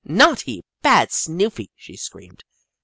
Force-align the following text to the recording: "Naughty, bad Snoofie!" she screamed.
"Naughty, 0.03 0.63
bad 0.81 1.09
Snoofie!" 1.11 1.69
she 1.75 1.95
screamed. 1.95 2.43